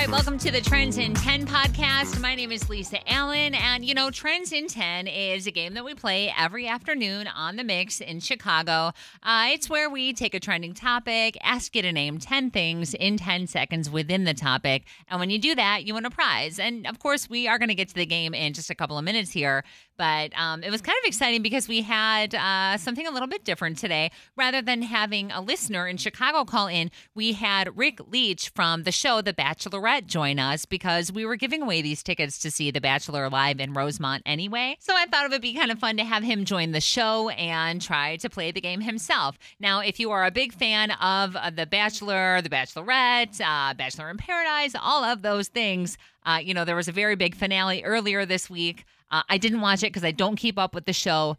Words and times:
right, 0.00 0.08
welcome 0.08 0.38
to 0.38 0.50
the 0.50 0.62
Trends 0.62 0.96
in 0.96 1.12
10 1.12 1.44
podcast. 1.44 2.18
My 2.22 2.34
name 2.34 2.50
is 2.52 2.70
Lisa 2.70 3.06
Allen, 3.06 3.54
and 3.54 3.84
you 3.84 3.92
know, 3.92 4.10
Trends 4.10 4.50
in 4.50 4.66
10 4.66 5.06
is 5.06 5.46
a 5.46 5.50
game 5.50 5.74
that 5.74 5.84
we 5.84 5.92
play 5.92 6.32
every 6.38 6.66
afternoon 6.66 7.26
on 7.26 7.56
the 7.56 7.64
mix 7.64 8.00
in 8.00 8.20
Chicago. 8.20 8.92
Uh, 9.22 9.48
it's 9.50 9.68
where 9.68 9.90
we 9.90 10.14
take 10.14 10.32
a 10.32 10.40
trending 10.40 10.72
topic, 10.72 11.36
ask 11.42 11.76
you 11.76 11.82
to 11.82 11.92
name 11.92 12.16
10 12.16 12.50
things 12.50 12.94
in 12.94 13.18
10 13.18 13.46
seconds 13.46 13.90
within 13.90 14.24
the 14.24 14.32
topic, 14.32 14.84
and 15.06 15.20
when 15.20 15.28
you 15.28 15.38
do 15.38 15.54
that, 15.54 15.84
you 15.84 15.92
win 15.92 16.06
a 16.06 16.10
prize. 16.10 16.58
And 16.58 16.86
of 16.86 16.98
course, 16.98 17.28
we 17.28 17.46
are 17.46 17.58
going 17.58 17.68
to 17.68 17.74
get 17.74 17.88
to 17.88 17.94
the 17.94 18.06
game 18.06 18.32
in 18.32 18.54
just 18.54 18.70
a 18.70 18.74
couple 18.74 18.96
of 18.96 19.04
minutes 19.04 19.32
here, 19.32 19.64
but 19.98 20.32
um, 20.34 20.62
it 20.62 20.70
was 20.70 20.80
kind 20.80 20.96
of 21.04 21.06
exciting 21.06 21.42
because 21.42 21.68
we 21.68 21.82
had 21.82 22.34
uh, 22.34 22.78
something 22.78 23.06
a 23.06 23.10
little 23.10 23.28
bit 23.28 23.44
different 23.44 23.76
today. 23.76 24.10
Rather 24.34 24.62
than 24.62 24.80
having 24.80 25.30
a 25.30 25.42
listener 25.42 25.86
in 25.86 25.98
Chicago 25.98 26.46
call 26.46 26.68
in, 26.68 26.90
we 27.14 27.34
had 27.34 27.76
Rick 27.76 28.00
Leach 28.08 28.48
from 28.48 28.84
the 28.84 28.92
show 28.92 29.20
The 29.20 29.34
Bachelorette 29.34 29.89
join 29.98 30.38
us 30.38 30.64
because 30.64 31.10
we 31.10 31.26
were 31.26 31.34
giving 31.34 31.62
away 31.62 31.82
these 31.82 32.04
tickets 32.04 32.38
to 32.38 32.50
see 32.52 32.70
The 32.70 32.80
Bachelor 32.80 33.28
live 33.28 33.58
in 33.58 33.72
Rosemont 33.72 34.22
anyway. 34.24 34.76
So 34.78 34.94
I 34.94 35.06
thought 35.06 35.24
it 35.24 35.32
would 35.32 35.42
be 35.42 35.54
kind 35.54 35.72
of 35.72 35.80
fun 35.80 35.96
to 35.96 36.04
have 36.04 36.22
him 36.22 36.44
join 36.44 36.70
the 36.70 36.80
show 36.80 37.30
and 37.30 37.82
try 37.82 38.16
to 38.18 38.30
play 38.30 38.52
the 38.52 38.60
game 38.60 38.82
himself. 38.82 39.36
Now, 39.58 39.80
if 39.80 39.98
you 39.98 40.12
are 40.12 40.24
a 40.24 40.30
big 40.30 40.52
fan 40.52 40.92
of 40.92 41.34
uh, 41.34 41.50
The 41.50 41.66
Bachelor, 41.66 42.40
The 42.40 42.48
Bachelorette, 42.48 43.40
uh, 43.40 43.74
Bachelor 43.74 44.10
in 44.10 44.18
Paradise, 44.18 44.74
all 44.80 45.02
of 45.02 45.22
those 45.22 45.48
things, 45.48 45.98
uh, 46.24 46.38
you 46.40 46.54
know, 46.54 46.64
there 46.64 46.76
was 46.76 46.88
a 46.88 46.92
very 46.92 47.16
big 47.16 47.34
finale 47.34 47.82
earlier 47.82 48.24
this 48.24 48.48
week. 48.48 48.84
Uh, 49.10 49.22
I 49.28 49.38
didn't 49.38 49.60
watch 49.60 49.82
it 49.82 49.88
because 49.88 50.04
I 50.04 50.12
don't 50.12 50.36
keep 50.36 50.58
up 50.58 50.74
with 50.74 50.86
the 50.86 50.92
show, 50.92 51.36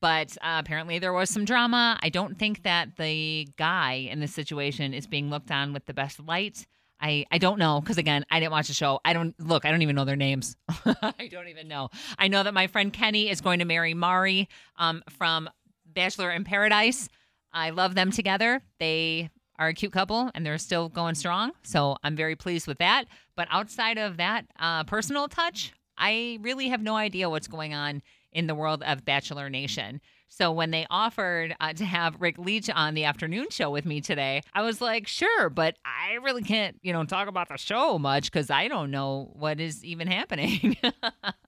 but 0.00 0.36
uh, 0.40 0.56
apparently 0.64 0.98
there 0.98 1.12
was 1.12 1.28
some 1.28 1.44
drama. 1.44 1.98
I 2.02 2.08
don't 2.08 2.38
think 2.38 2.62
that 2.62 2.96
the 2.96 3.48
guy 3.58 4.08
in 4.10 4.20
this 4.20 4.32
situation 4.32 4.94
is 4.94 5.06
being 5.06 5.28
looked 5.28 5.50
on 5.50 5.72
with 5.74 5.84
the 5.84 5.92
best 5.92 6.18
light. 6.20 6.66
I, 7.00 7.24
I 7.30 7.38
don't 7.38 7.58
know 7.58 7.80
because 7.80 7.98
again 7.98 8.24
I 8.30 8.40
didn't 8.40 8.52
watch 8.52 8.68
the 8.68 8.74
show. 8.74 9.00
I 9.04 9.12
don't 9.12 9.34
look. 9.40 9.64
I 9.64 9.70
don't 9.70 9.82
even 9.82 9.96
know 9.96 10.04
their 10.04 10.16
names. 10.16 10.56
I 10.68 11.28
don't 11.30 11.48
even 11.48 11.68
know. 11.68 11.90
I 12.18 12.28
know 12.28 12.42
that 12.42 12.54
my 12.54 12.66
friend 12.66 12.92
Kenny 12.92 13.30
is 13.30 13.40
going 13.40 13.58
to 13.60 13.64
marry 13.64 13.94
Mari 13.94 14.48
um, 14.78 15.02
from 15.08 15.48
Bachelor 15.86 16.30
in 16.30 16.44
Paradise. 16.44 17.08
I 17.52 17.70
love 17.70 17.94
them 17.94 18.10
together. 18.10 18.62
They 18.78 19.30
are 19.58 19.68
a 19.68 19.74
cute 19.74 19.92
couple 19.92 20.30
and 20.34 20.44
they're 20.44 20.58
still 20.58 20.88
going 20.88 21.14
strong. 21.14 21.52
So 21.62 21.96
I'm 22.02 22.16
very 22.16 22.36
pleased 22.36 22.66
with 22.66 22.78
that. 22.78 23.04
But 23.36 23.48
outside 23.50 23.98
of 23.98 24.16
that 24.16 24.46
uh, 24.58 24.84
personal 24.84 25.28
touch, 25.28 25.72
I 25.98 26.38
really 26.40 26.68
have 26.68 26.82
no 26.82 26.96
idea 26.96 27.28
what's 27.28 27.48
going 27.48 27.74
on 27.74 28.02
in 28.32 28.46
the 28.46 28.54
world 28.54 28.82
of 28.82 29.04
Bachelor 29.04 29.50
Nation. 29.50 30.00
So 30.30 30.52
when 30.52 30.70
they 30.70 30.86
offered 30.90 31.54
uh, 31.60 31.72
to 31.74 31.84
have 31.84 32.16
Rick 32.20 32.38
Leach 32.38 32.70
on 32.70 32.94
the 32.94 33.04
afternoon 33.04 33.48
show 33.50 33.68
with 33.70 33.84
me 33.84 34.00
today, 34.00 34.42
I 34.54 34.62
was 34.62 34.80
like, 34.80 35.06
sure, 35.08 35.50
but 35.50 35.76
I 35.84 36.14
really 36.22 36.42
can't, 36.42 36.76
you 36.82 36.92
know, 36.92 37.04
talk 37.04 37.28
about 37.28 37.48
the 37.48 37.58
show 37.58 37.98
much 37.98 38.30
because 38.30 38.48
I 38.48 38.68
don't 38.68 38.90
know 38.92 39.30
what 39.34 39.60
is 39.60 39.84
even 39.84 40.06
happening. 40.06 40.76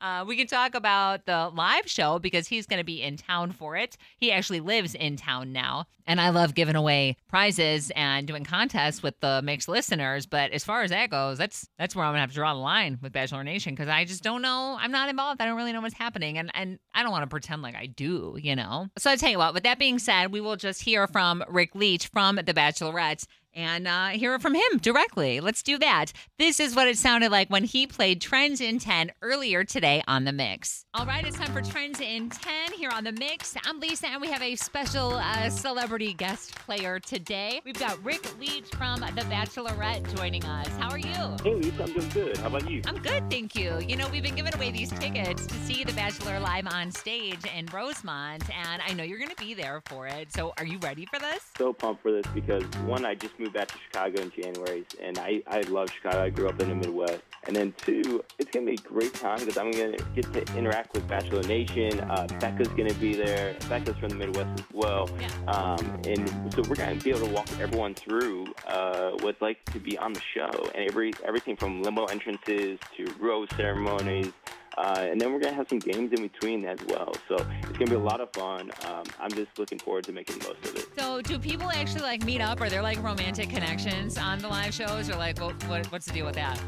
uh, 0.00 0.24
we 0.26 0.36
can 0.36 0.46
talk 0.46 0.74
about 0.74 1.26
the 1.26 1.50
live 1.54 1.88
show 1.88 2.18
because 2.18 2.48
he's 2.48 2.66
going 2.66 2.80
to 2.80 2.84
be 2.84 3.02
in 3.02 3.16
town 3.16 3.52
for 3.52 3.76
it. 3.76 3.96
He 4.18 4.32
actually 4.32 4.60
lives 4.60 4.94
in 4.94 5.16
town 5.16 5.52
now. 5.52 5.86
And 6.06 6.20
I 6.20 6.30
love 6.30 6.56
giving 6.56 6.74
away 6.74 7.16
prizes 7.28 7.92
and 7.94 8.26
doing 8.26 8.42
contests 8.42 9.00
with 9.00 9.14
the 9.20 9.42
mixed 9.44 9.68
listeners. 9.68 10.26
But 10.26 10.50
as 10.50 10.64
far 10.64 10.82
as 10.82 10.90
that 10.90 11.08
goes, 11.08 11.38
that's 11.38 11.68
that's 11.78 11.94
where 11.94 12.04
I'm 12.04 12.10
gonna 12.10 12.22
have 12.22 12.30
to 12.30 12.34
draw 12.34 12.52
the 12.52 12.58
line 12.58 12.98
with 13.00 13.12
Bachelor 13.12 13.44
Nation 13.44 13.74
because 13.74 13.88
I 13.88 14.04
just 14.04 14.24
don't 14.24 14.42
know. 14.42 14.76
I'm 14.80 14.90
not 14.90 15.08
involved. 15.08 15.40
I 15.40 15.44
don't 15.44 15.56
really 15.56 15.72
know 15.72 15.80
what's 15.80 15.94
happening, 15.94 16.36
and 16.36 16.50
and 16.54 16.80
I 16.94 17.04
don't 17.04 17.12
want 17.12 17.22
to 17.22 17.28
pretend 17.28 17.62
like 17.62 17.76
I 17.76 17.86
do, 17.86 18.36
you 18.42 18.56
know. 18.56 18.88
So 18.98 19.08
I 19.08 19.14
tell 19.14 19.30
you 19.30 19.38
what. 19.38 19.54
With 19.54 19.62
that 19.62 19.78
being 19.78 20.00
said, 20.00 20.32
we 20.32 20.40
will 20.40 20.56
just 20.56 20.82
hear 20.82 21.06
from 21.06 21.44
Rick 21.48 21.76
Leach 21.76 22.08
from 22.08 22.36
The 22.36 22.54
Bachelorette 22.54 23.24
and 23.54 23.88
uh, 23.88 24.08
hear 24.08 24.34
it 24.34 24.42
from 24.42 24.54
him 24.54 24.78
directly. 24.80 25.40
Let's 25.40 25.62
do 25.62 25.78
that. 25.78 26.12
This 26.38 26.60
is 26.60 26.74
what 26.76 26.88
it 26.88 26.98
sounded 26.98 27.30
like 27.30 27.48
when 27.48 27.64
he 27.64 27.86
played 27.86 28.20
Trends 28.20 28.60
in 28.60 28.78
10 28.78 29.12
earlier 29.22 29.64
today 29.64 30.02
on 30.06 30.24
The 30.24 30.32
Mix. 30.32 30.84
All 30.94 31.06
right, 31.06 31.26
it's 31.26 31.36
time 31.36 31.52
for 31.52 31.62
Trends 31.62 32.00
in 32.00 32.30
10 32.30 32.72
here 32.72 32.90
on 32.92 33.04
The 33.04 33.12
Mix. 33.12 33.56
I'm 33.64 33.80
Lisa, 33.80 34.08
and 34.08 34.20
we 34.20 34.28
have 34.28 34.42
a 34.42 34.56
special 34.56 35.14
uh, 35.14 35.50
celebrity 35.50 36.14
guest 36.14 36.54
player 36.54 36.98
today. 37.00 37.60
We've 37.64 37.78
got 37.78 38.02
Rick 38.04 38.38
Leach 38.38 38.68
from 38.76 39.00
The 39.00 39.22
Bachelorette 39.22 40.14
joining 40.16 40.44
us. 40.44 40.68
How 40.78 40.90
are 40.90 40.98
you? 40.98 41.36
Hey, 41.42 41.54
Lisa, 41.54 41.82
I'm 41.82 41.92
doing 41.92 42.08
good. 42.10 42.36
How 42.38 42.46
about 42.46 42.70
you? 42.70 42.82
I'm 42.86 42.98
good, 42.98 43.28
thank 43.30 43.54
you. 43.54 43.78
You 43.80 43.96
know, 43.96 44.08
we've 44.08 44.22
been 44.22 44.36
giving 44.36 44.54
away 44.54 44.70
these 44.70 44.90
tickets 44.90 45.46
to 45.46 45.54
see 45.54 45.84
The 45.84 45.92
Bachelor 45.92 46.38
live 46.38 46.66
on 46.72 46.90
stage 46.92 47.44
in 47.56 47.66
Rosemont, 47.66 48.44
and 48.50 48.82
I 48.86 48.92
know 48.92 49.02
you're 49.02 49.18
going 49.18 49.30
to 49.30 49.36
be 49.36 49.54
there 49.54 49.82
for 49.86 50.06
it. 50.06 50.32
So 50.32 50.52
are 50.58 50.66
you 50.66 50.78
ready 50.78 51.06
for 51.06 51.18
this? 51.18 51.50
So 51.58 51.72
pumped 51.72 52.02
for 52.02 52.12
this 52.12 52.24
because, 52.34 52.64
one, 52.86 53.04
I 53.04 53.14
just 53.14 53.38
moved 53.40 53.54
back 53.54 53.68
to 53.68 53.78
Chicago 53.86 54.20
in 54.20 54.30
January, 54.30 54.84
and 55.02 55.18
I, 55.18 55.42
I 55.46 55.60
love 55.62 55.90
Chicago. 55.90 56.22
I 56.22 56.30
grew 56.30 56.48
up 56.48 56.60
in 56.60 56.68
the 56.68 56.74
Midwest. 56.74 57.22
And 57.46 57.56
then, 57.56 57.72
two, 57.78 58.22
it's 58.38 58.50
going 58.50 58.66
to 58.66 58.72
be 58.72 58.76
a 58.76 58.88
great 58.88 59.14
time 59.14 59.38
because 59.38 59.56
I'm 59.56 59.70
going 59.70 59.96
to 59.96 60.04
get 60.14 60.30
to 60.34 60.58
interact 60.58 60.92
with 60.92 61.08
Bachelor 61.08 61.42
Nation. 61.44 61.98
Uh, 62.00 62.26
Becca's 62.38 62.68
going 62.68 62.88
to 62.88 62.94
be 62.96 63.14
there. 63.14 63.56
Becca's 63.68 63.96
from 63.96 64.10
the 64.10 64.16
Midwest 64.16 64.60
as 64.60 64.66
well. 64.74 65.08
Yeah. 65.18 65.28
Um, 65.50 66.02
and 66.06 66.28
so 66.52 66.62
we're 66.68 66.76
going 66.76 66.98
to 66.98 67.02
be 67.02 67.10
able 67.10 67.26
to 67.26 67.32
walk 67.32 67.48
everyone 67.58 67.94
through 67.94 68.52
uh, 68.66 69.12
what 69.20 69.30
it's 69.30 69.42
like 69.42 69.64
to 69.72 69.80
be 69.80 69.96
on 69.96 70.12
the 70.12 70.20
show 70.34 70.50
and 70.74 70.88
every 70.88 71.12
everything 71.24 71.56
from 71.56 71.82
limo 71.82 72.04
entrances 72.06 72.78
to 72.96 73.06
rose 73.18 73.48
ceremonies. 73.56 74.32
Uh, 74.80 75.08
and 75.10 75.20
then 75.20 75.30
we're 75.30 75.38
going 75.38 75.52
to 75.52 75.56
have 75.56 75.68
some 75.68 75.78
games 75.78 76.10
in 76.12 76.22
between 76.22 76.64
as 76.64 76.78
well. 76.88 77.12
So 77.28 77.34
it's 77.34 77.78
going 77.78 77.86
to 77.86 77.90
be 77.90 77.94
a 77.96 77.98
lot 77.98 78.20
of 78.20 78.32
fun. 78.32 78.70
Um, 78.88 79.04
I'm 79.18 79.30
just 79.30 79.58
looking 79.58 79.78
forward 79.78 80.04
to 80.04 80.12
making 80.12 80.38
the 80.38 80.48
most 80.48 80.66
of 80.66 80.76
it. 80.76 80.88
So, 80.98 81.20
do 81.20 81.38
people 81.38 81.70
actually 81.70 82.00
like 82.00 82.24
meet 82.24 82.40
up? 82.40 82.62
Are 82.62 82.70
there 82.70 82.80
like 82.80 83.02
romantic 83.02 83.50
connections 83.50 84.16
on 84.16 84.38
the 84.38 84.48
live 84.48 84.72
shows, 84.72 85.10
or 85.10 85.16
like 85.16 85.38
what, 85.38 85.62
what 85.64 85.86
what's 85.92 86.06
the 86.06 86.12
deal 86.12 86.26
with 86.26 86.36
that? 86.36 86.58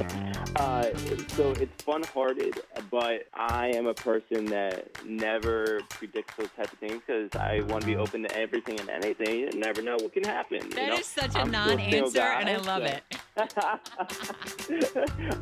Uh, 0.56 0.84
so 1.28 1.50
it's 1.60 1.82
fun-hearted, 1.82 2.60
but 2.90 3.26
I 3.34 3.68
am 3.74 3.86
a 3.86 3.92
person 3.92 4.46
that 4.46 4.88
never 5.04 5.80
predicts 5.90 6.34
those 6.36 6.48
types 6.56 6.72
of 6.72 6.78
things 6.78 7.02
because 7.06 7.28
I 7.34 7.60
want 7.68 7.82
to 7.82 7.86
be 7.86 7.96
open 7.96 8.22
to 8.22 8.34
everything 8.34 8.80
and 8.80 8.88
anything. 8.88 9.40
You 9.40 9.50
never 9.50 9.82
know 9.82 9.96
what 9.96 10.14
can 10.14 10.24
happen. 10.24 10.70
That 10.70 10.80
you 10.80 10.86
know? 10.86 10.94
is 10.94 11.06
such 11.06 11.34
a 11.34 11.40
I'm 11.40 11.50
non-answer, 11.50 12.20
and 12.20 12.48
I 12.48 12.56
love 12.56 12.82
so- 12.82 12.88
it. 12.88 13.02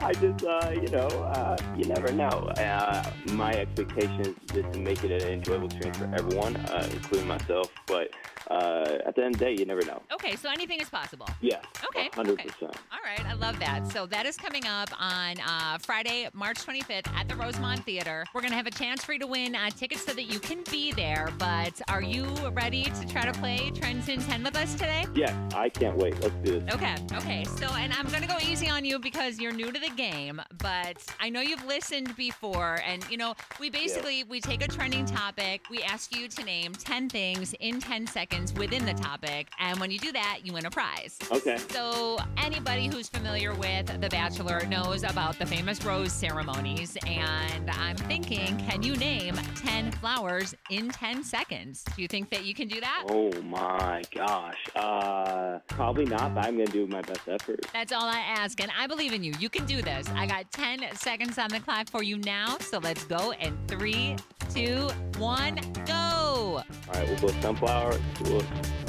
I 0.00 0.12
just, 0.15 0.44
uh, 0.44 0.71
you 0.75 0.88
know, 0.88 1.06
uh, 1.06 1.56
you 1.77 1.84
never 1.84 2.12
know. 2.12 2.28
Uh, 2.59 3.09
my 3.32 3.53
expectation 3.53 4.21
is 4.21 4.34
just 4.53 4.72
to 4.72 4.81
make 4.81 5.05
it 5.05 5.22
an 5.22 5.28
enjoyable 5.28 5.66
experience 5.66 5.99
for 5.99 6.12
everyone, 6.12 6.56
uh, 6.56 6.88
including 6.91 7.28
myself. 7.28 7.71
But 7.87 8.10
uh, 8.50 8.99
at 9.06 9.15
the 9.15 9.25
end 9.25 9.34
of 9.34 9.38
the 9.38 9.44
day, 9.47 9.54
you 9.56 9.65
never 9.65 9.84
know. 9.84 10.03
Okay, 10.12 10.34
so 10.34 10.50
anything 10.50 10.81
is 10.81 10.88
possible. 10.88 11.28
Yeah. 11.41 11.60
Okay, 11.84 12.10
Hundred 12.12 12.33
okay. 12.41 12.49
percent. 12.49 12.77
All 12.93 12.99
right, 13.04 13.25
I 13.25 13.34
love 13.34 13.59
that. 13.60 13.87
So 13.93 14.06
that 14.06 14.27
is 14.27 14.37
coming 14.37 14.66
up 14.66 14.91
on 15.00 15.38
uh, 15.41 15.78
Friday, 15.78 16.28
March 16.33 16.59
25th 16.66 17.09
at 17.15 17.28
the 17.28 17.37
Rosemont 17.37 17.84
Theater. 17.84 18.25
We're 18.34 18.43
gonna 18.43 18.56
have 18.56 18.66
a 18.66 18.72
chance 18.72 19.04
for 19.04 19.12
you 19.12 19.21
to 19.21 19.27
win 19.27 19.54
uh, 19.54 19.71
tickets 19.71 20.04
so 20.04 20.12
that 20.12 20.25
you 20.25 20.41
can 20.41 20.62
be 20.71 20.93
there. 20.93 21.33
But 21.38 21.81
are 21.88 22.03
you 22.03 22.27
ready 22.53 22.84
to 22.84 23.06
try 23.06 23.25
to 23.25 23.33
play 23.38 23.71
Trends 23.71 24.09
in 24.09 24.21
10 24.21 24.43
with 24.43 24.56
us 24.56 24.75
today? 24.75 25.06
Yeah, 25.15 25.34
I 25.54 25.69
can't 25.69 25.97
wait. 25.97 26.21
Let's 26.21 26.34
do 26.43 26.60
this. 26.60 26.75
Okay, 26.75 26.97
okay. 27.15 27.44
So, 27.44 27.69
and 27.84 27.93
I'm 27.93 28.06
going 28.06 28.22
to 28.22 28.28
go 28.28 28.39
easy 28.39 28.71
on 28.71 28.83
you 28.87 28.99
because 28.99 29.39
you're 29.39 29.53
new 29.53 29.71
to 29.71 29.78
the 29.78 29.91
game, 29.95 30.41
but 30.56 31.05
I 31.21 31.28
know 31.28 31.43
you've 31.43 31.67
listened 31.67 32.17
before. 32.17 32.81
And, 32.87 33.05
you 33.11 33.19
know, 33.19 33.34
we 33.61 33.69
basically, 33.69 34.25
we 34.25 34.41
take 34.41 34.65
a 34.65 34.69
trending 34.69 35.05
topic, 35.05 35.61
we 35.71 35.83
ask 35.83 36.17
you 36.17 36.27
to 36.28 36.45
name 36.45 36.72
10 36.72 37.11
things 37.11 37.55
in 37.61 37.81
10 37.81 38.06
seconds 38.06 38.55
within 38.55 38.87
the 38.87 38.95
topic. 38.95 39.49
And 39.59 39.78
when 39.81 39.91
you 39.91 39.99
do 39.99 40.12
that, 40.12 40.39
you 40.45 40.55
win 40.55 40.65
a 40.65 40.71
prize. 40.71 41.19
Okay. 41.31 41.59
So, 41.59 42.17
anybody 42.39 42.87
who's 42.87 43.11
familiar 43.11 43.55
with 43.55 44.01
The 44.01 44.09
Bachelor 44.09 44.65
knows 44.65 45.03
about 45.03 45.39
the 45.39 45.45
famous 45.45 45.84
rose 45.84 46.11
ceremonies. 46.11 46.97
And 47.06 47.71
I'm 47.71 47.97
thinking, 47.97 48.56
can 48.66 48.83
you 48.83 48.97
name 48.97 49.34
10 49.56 49.93
flowers 49.93 50.55
in 50.71 50.89
10 50.89 51.22
seconds? 51.22 51.84
Do 51.95 52.01
you 52.01 52.09
think 52.09 52.31
that 52.31 52.47
you 52.47 52.55
can 52.55 52.66
do 52.66 52.81
that? 52.81 53.05
Oh 53.11 53.31
my 53.43 54.03
gosh. 54.15 54.65
Uh, 54.75 55.59
probably 55.69 56.06
not, 56.06 56.34
but 56.34 56.47
I'm 56.47 56.57
gonna 56.57 56.65
do 56.71 56.86
my 56.86 57.03
best 57.03 57.28
effort. 57.28 57.60
That's 57.74 57.92
all 57.92 58.04
I 58.04 58.21
ask, 58.21 58.62
and 58.62 58.71
I 58.78 58.86
believe 58.86 59.12
in 59.12 59.24
you. 59.24 59.32
You 59.41 59.48
can 59.48 59.66
do 59.66 59.82
this. 59.82 60.09
I 60.15 60.26
got 60.26 60.48
10 60.53 60.94
seconds 60.94 61.38
on 61.41 61.48
the 61.48 61.59
clock 61.59 61.91
for 61.91 62.04
you 62.04 62.18
now, 62.18 62.56
so 62.59 62.78
let's 62.78 63.03
go 63.03 63.32
in 63.32 63.59
three, 63.66 64.15
two, 64.54 64.88
one, 65.18 65.59
go. 65.84 65.92
All 65.92 66.62
right, 66.94 67.09
we'll 67.09 67.18
go 67.18 67.41
sunflower, 67.41 67.98
tulips, 68.15 68.47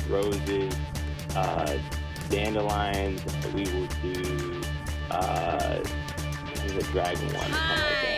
roses, 0.07 0.75
uh, 1.35 1.79
dandelions. 2.29 3.23
We 3.55 3.63
will 3.63 3.87
do 4.03 4.61
uh, 5.09 5.79
the 6.67 6.87
dragon 6.91 7.25
one. 7.33 7.51
like 7.51 8.14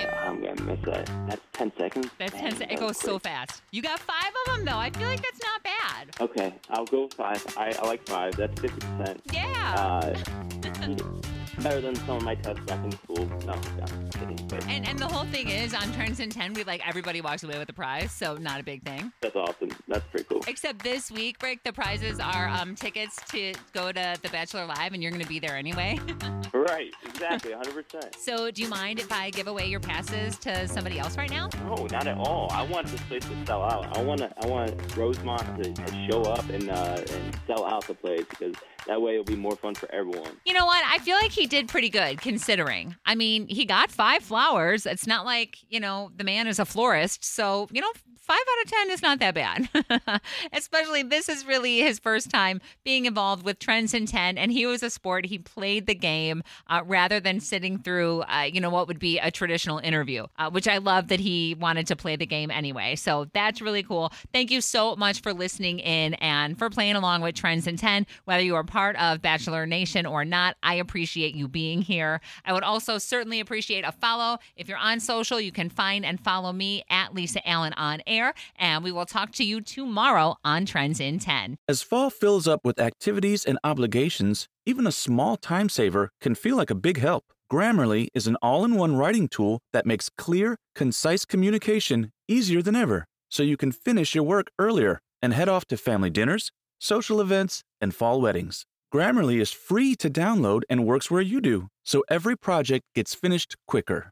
that. 0.47 0.59
I'm 0.61 0.65
gonna 0.67 0.75
miss 0.77 0.85
that. 0.85 1.27
That's 1.27 1.41
ten 1.53 1.71
seconds. 1.77 2.07
That's 2.17 2.33
Man, 2.33 2.43
10 2.43 2.55
se- 2.57 2.67
It 2.69 2.79
goes 2.79 2.89
was 2.89 2.97
so 2.97 3.19
fast. 3.19 3.61
You 3.71 3.81
got 3.81 3.99
five 3.99 4.31
of 4.47 4.55
them, 4.55 4.65
though. 4.65 4.77
I 4.77 4.89
feel 4.89 5.07
like 5.07 5.21
that's 5.21 5.41
not 5.43 5.63
bad. 5.63 6.09
Okay, 6.21 6.53
I'll 6.69 6.85
go 6.85 7.07
five. 7.09 7.43
I, 7.57 7.73
I 7.81 7.85
like 7.85 8.07
five. 8.07 8.35
That's 8.35 8.59
fifty 8.59 8.79
percent. 8.79 9.21
Yeah. 9.33 9.75
Uh, 9.77 10.17
better 11.61 11.81
than 11.81 11.95
some 11.95 12.17
of 12.17 12.23
my 12.23 12.35
tests 12.35 12.63
back 12.65 12.83
in 12.85 12.91
school. 12.91 13.25
No, 13.45 13.59
yeah. 13.77 14.06
But 14.47 14.65
And 14.67 14.87
and 14.87 14.97
the 14.99 15.07
whole 15.07 15.25
thing 15.25 15.49
is 15.49 15.73
on 15.73 15.91
Trends 15.93 16.19
in 16.19 16.29
10, 16.29 16.53
we 16.53 16.63
like 16.63 16.87
everybody 16.87 17.21
walks 17.21 17.43
away 17.43 17.57
with 17.57 17.69
a 17.69 17.73
prize, 17.73 18.11
so 18.11 18.35
not 18.35 18.59
a 18.59 18.63
big 18.63 18.83
thing. 18.83 19.11
that's 19.21 19.35
awesome. 19.35 19.69
That's 19.87 20.05
pretty 20.07 20.25
cool. 20.25 20.41
Except 20.47 20.81
this 20.83 21.11
week, 21.11 21.39
Break, 21.39 21.63
the 21.63 21.73
prizes 21.73 22.19
are 22.19 22.47
um, 22.47 22.75
tickets 22.75 23.17
to 23.31 23.53
go 23.73 23.91
to 23.91 24.17
The 24.21 24.29
Bachelor 24.29 24.65
Live, 24.65 24.93
and 24.93 25.01
you're 25.03 25.11
going 25.11 25.23
to 25.23 25.27
be 25.27 25.39
there 25.39 25.55
anyway. 25.55 25.99
Right, 26.53 26.91
exactly, 27.05 27.51
100%. 27.51 28.15
so, 28.17 28.49
do 28.51 28.61
you 28.61 28.67
mind 28.69 28.99
if 28.99 29.11
I 29.11 29.29
give 29.29 29.47
away 29.47 29.67
your 29.67 29.79
passes 29.79 30.37
to 30.39 30.67
somebody 30.67 30.97
else 30.97 31.17
right 31.17 31.29
now? 31.29 31.49
No, 31.65 31.87
not 31.91 32.07
at 32.07 32.17
all. 32.17 32.49
I 32.51 32.63
want 32.63 32.87
this 32.87 33.01
place 33.01 33.23
to 33.23 33.45
sell 33.45 33.61
out. 33.61 33.95
I 33.97 34.01
want 34.01 34.19
to, 34.21 34.33
I 34.41 34.47
want 34.47 34.97
Rosemont 34.97 35.63
to, 35.63 35.73
to 35.73 36.07
show 36.09 36.23
up 36.23 36.49
and 36.49 36.69
uh, 36.69 37.01
and 37.09 37.39
sell 37.47 37.65
out 37.65 37.85
the 37.87 37.93
place 37.93 38.25
because 38.29 38.55
that 38.87 39.01
way 39.01 39.13
it'll 39.13 39.23
be 39.25 39.35
more 39.35 39.55
fun 39.55 39.75
for 39.75 39.91
everyone. 39.93 40.31
You 40.45 40.53
know 40.53 40.65
what? 40.65 40.83
I 40.85 40.97
feel 40.99 41.15
like 41.17 41.31
he 41.31 41.47
did 41.47 41.67
pretty 41.67 41.89
good 41.89 42.21
considering. 42.21 42.95
I 43.05 43.15
mean, 43.15 43.47
he 43.47 43.65
got 43.65 43.91
five 44.07 44.23
flowers. 44.23 44.85
It's 44.85 45.05
not 45.05 45.25
like, 45.25 45.57
you 45.69 45.81
know, 45.81 46.11
the 46.15 46.23
man 46.23 46.47
is 46.47 46.59
a 46.59 46.65
florist. 46.65 47.25
So, 47.25 47.67
you 47.73 47.81
know, 47.81 47.91
five 48.27 48.37
out 48.37 48.65
of 48.65 48.71
10 48.71 48.91
is 48.91 49.01
not 49.01 49.19
that 49.19 49.33
bad. 49.33 50.21
Especially 50.53 51.01
this 51.01 51.29
is 51.29 51.45
really 51.45 51.79
his 51.79 51.97
first 51.97 52.29
time 52.29 52.59
being 52.83 53.05
involved 53.05 53.43
with 53.43 53.59
Trends 53.59 53.93
in 53.93 54.05
10. 54.05 54.37
And 54.37 54.51
he 54.51 54.65
was 54.65 54.83
a 54.83 54.89
sport. 54.89 55.25
He 55.25 55.37
played 55.37 55.87
the 55.87 55.95
game 55.95 56.43
uh, 56.67 56.81
rather 56.85 57.19
than 57.19 57.39
sitting 57.39 57.79
through, 57.79 58.21
uh, 58.23 58.47
you 58.51 58.59
know, 58.59 58.69
what 58.69 58.87
would 58.87 58.99
be 58.99 59.17
a 59.19 59.31
traditional 59.31 59.77
interview, 59.79 60.25
uh, 60.37 60.49
which 60.49 60.67
I 60.67 60.77
love 60.77 61.07
that 61.07 61.19
he 61.19 61.55
wanted 61.59 61.87
to 61.87 61.95
play 61.95 62.15
the 62.15 62.25
game 62.25 62.51
anyway. 62.51 62.95
So 62.95 63.27
that's 63.33 63.61
really 63.61 63.83
cool. 63.83 64.11
Thank 64.33 64.51
you 64.51 64.61
so 64.61 64.95
much 64.95 65.21
for 65.21 65.33
listening 65.33 65.79
in 65.79 66.15
and 66.15 66.57
for 66.59 66.69
playing 66.69 66.95
along 66.95 67.21
with 67.21 67.35
Trends 67.35 67.65
in 67.65 67.77
10. 67.77 68.05
Whether 68.25 68.43
you 68.43 68.55
are 68.55 68.63
part 68.63 68.97
of 68.97 69.21
Bachelor 69.21 69.65
Nation 69.65 70.05
or 70.05 70.25
not, 70.25 70.57
I 70.63 70.75
appreciate 70.75 71.33
you 71.35 71.47
being 71.47 71.81
here. 71.81 72.19
I 72.43 72.51
would 72.51 72.63
also 72.63 72.97
certainly 72.97 73.39
appreciate 73.39 73.85
a 73.85 73.91
follow. 73.91 74.39
If 74.57 74.67
you're 74.67 74.77
on 74.77 74.99
social, 74.99 75.39
you 75.39 75.51
can 75.51 75.69
find 75.69 76.05
and 76.05 76.19
follow 76.19 76.51
me 76.51 76.83
at 77.07 77.15
Lisa 77.15 77.47
Allen 77.47 77.73
on 77.73 78.01
air. 78.05 78.33
And 78.57 78.83
we 78.83 78.91
will 78.91 79.05
talk 79.05 79.31
to 79.33 79.43
you 79.43 79.61
tomorrow 79.61 80.35
on 80.43 80.65
Trends 80.65 80.99
in 80.99 81.19
10. 81.19 81.57
As 81.67 81.81
fall 81.81 82.09
fills 82.09 82.47
up 82.47 82.61
with 82.63 82.79
activities 82.79 83.45
and 83.45 83.57
obligations, 83.63 84.47
even 84.65 84.85
a 84.85 84.91
small 84.91 85.37
time 85.37 85.69
saver 85.69 86.09
can 86.21 86.35
feel 86.35 86.57
like 86.57 86.69
a 86.69 86.75
big 86.75 86.99
help. 86.99 87.23
Grammarly 87.51 88.09
is 88.13 88.27
an 88.27 88.35
all 88.41 88.65
in 88.65 88.75
one 88.75 88.97
writing 88.97 89.29
tool 89.29 89.61
that 89.71 89.85
makes 89.85 90.09
clear, 90.09 90.57
concise 90.75 91.23
communication 91.23 92.11
easier 92.27 92.61
than 92.61 92.75
ever, 92.75 93.05
so 93.29 93.41
you 93.41 93.55
can 93.55 93.71
finish 93.71 94.13
your 94.13 94.25
work 94.25 94.47
earlier 94.59 94.99
and 95.21 95.33
head 95.33 95.47
off 95.47 95.65
to 95.65 95.77
family 95.77 96.09
dinners, 96.09 96.51
social 96.77 97.21
events, 97.21 97.63
and 97.79 97.95
fall 97.95 98.19
weddings. 98.19 98.65
Grammarly 98.93 99.39
is 99.39 99.51
free 99.51 99.95
to 99.95 100.09
download 100.09 100.63
and 100.69 100.85
works 100.85 101.09
where 101.09 101.21
you 101.21 101.39
do, 101.39 101.67
so 101.85 102.03
every 102.09 102.37
project 102.37 102.83
gets 102.93 103.15
finished 103.15 103.55
quicker. 103.65 104.11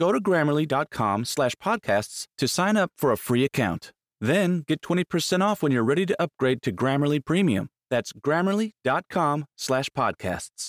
Go 0.00 0.12
to 0.12 0.20
grammarly.com 0.20 1.26
slash 1.26 1.54
podcasts 1.62 2.24
to 2.38 2.48
sign 2.48 2.76
up 2.78 2.90
for 2.96 3.12
a 3.12 3.18
free 3.18 3.44
account. 3.44 3.92
Then 4.18 4.64
get 4.66 4.80
20% 4.80 5.42
off 5.42 5.62
when 5.62 5.72
you're 5.72 5.90
ready 5.92 6.06
to 6.06 6.16
upgrade 6.22 6.62
to 6.62 6.72
Grammarly 6.72 7.22
Premium. 7.22 7.68
That's 7.90 8.12
grammarly.com 8.14 9.44
slash 9.56 9.88
podcasts. 9.90 10.68